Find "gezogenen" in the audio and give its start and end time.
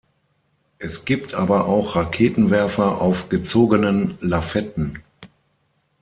3.29-4.17